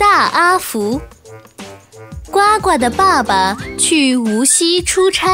[0.00, 0.98] 大阿福。
[2.30, 5.28] 呱呱的爸爸去无锡出差，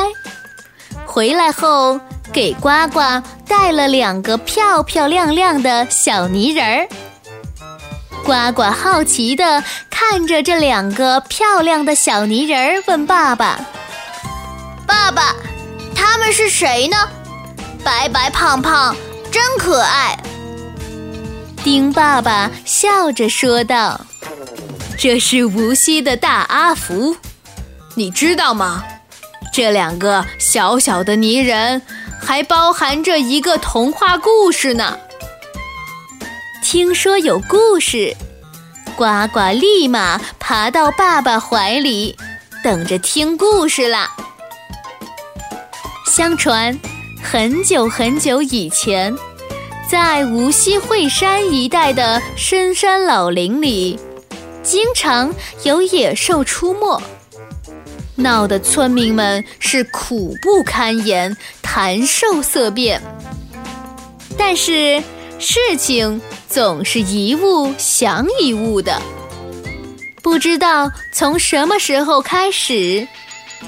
[1.07, 2.00] 回来后
[2.33, 3.00] 给呱呱
[3.47, 6.89] 带了两个漂漂亮亮的小泥人儿。
[8.25, 13.60] 呱呱好奇地看着这两个漂亮的小泥人儿，问爸爸
[14.84, 15.36] ：“爸爸，
[15.94, 16.96] 他们是谁呢？
[17.84, 18.96] 白白胖胖，
[19.30, 20.18] 真可爱。”
[21.62, 24.00] 丁爸爸笑着说道
[24.99, 27.17] ：“这是无锡的大阿福，
[27.95, 28.82] 你知道吗？
[29.53, 31.82] 这两个小小的泥人
[32.21, 34.99] 还包含着一个童话故事呢。”
[36.65, 38.17] 听说有故事，
[38.97, 42.17] 呱呱立马爬到爸爸怀里，
[42.65, 44.11] 等着听故事啦。
[46.07, 46.77] 相传，
[47.23, 49.15] 很久很久以前，
[49.89, 54.01] 在无锡惠山一带的深山老林里，
[54.66, 57.01] 经常有野兽出没，
[58.16, 63.01] 闹得村民们是苦不堪言，谈兽色变。
[64.36, 65.02] 但是
[65.38, 66.20] 事情。
[66.48, 69.02] 总是一物降一物的，
[70.22, 73.06] 不知道从什么时候开始，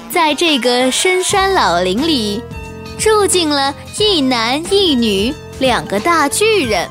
[0.09, 2.41] 在这个深山老林里，
[2.97, 6.89] 住进了一男一女两个大巨人。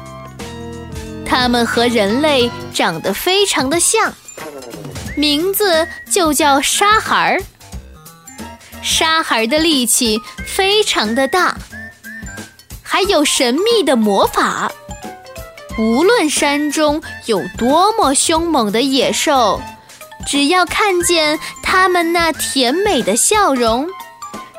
[1.28, 4.12] 他们和人类长得非常的像，
[5.14, 7.42] 名字就叫沙孩儿。
[8.82, 11.56] 沙孩儿的力气非常的大，
[12.82, 14.72] 还有神秘的魔法。
[15.78, 19.60] 无论山中有多么凶猛的野兽，
[20.26, 23.86] 只要看见他们那甜美的笑容，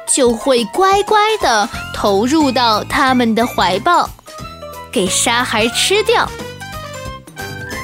[0.07, 4.09] 就会乖乖地投入到他们的怀抱，
[4.91, 6.29] 给沙孩吃掉。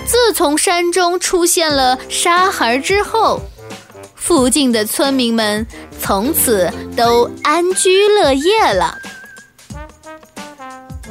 [0.05, 3.41] 自从山中出现了沙孩之后，
[4.15, 5.65] 附近的村民们
[5.99, 8.97] 从此都安居乐业了。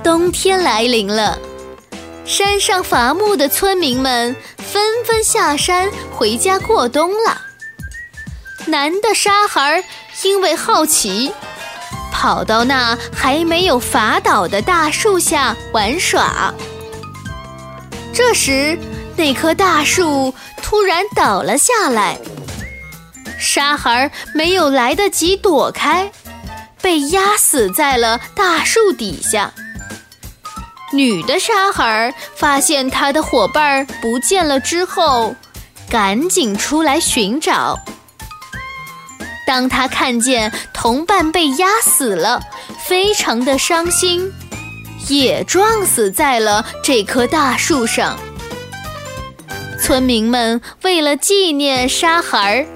[0.02, 1.38] 冬天来临了。
[2.24, 7.40] 山上伐木的村民们纷纷下山回家过冬了。
[8.66, 9.84] 男的沙孩
[10.22, 11.32] 因为好奇，
[12.10, 16.54] 跑到那还没有伐倒的大树下玩耍。
[18.14, 18.78] 这时，
[19.16, 20.32] 那棵大树
[20.62, 22.16] 突然倒了下来，
[23.40, 26.08] 沙孩没有来得及躲开，
[26.80, 29.52] 被压死在了大树底下。
[30.92, 35.34] 女的沙孩发现她的伙伴不见了之后，
[35.90, 37.76] 赶紧出来寻找。
[39.44, 42.40] 当她看见同伴被压死了，
[42.86, 44.32] 非常的伤心，
[45.08, 48.18] 也撞死在了这棵大树上。
[49.80, 52.66] 村民们为了纪念沙孩儿，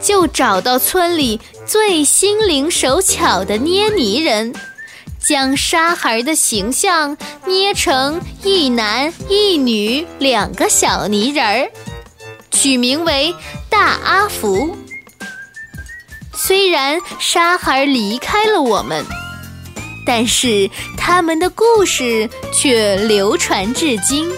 [0.00, 4.54] 就找到村里最心灵手巧的捏泥人。
[5.24, 7.16] 将沙孩儿的形象
[7.46, 11.70] 捏成一男一女两个小泥人儿，
[12.50, 13.32] 取名为
[13.70, 14.76] 大阿福。
[16.34, 19.04] 虽然沙孩儿离开了我们，
[20.04, 24.30] 但是他们的故事却流传至今。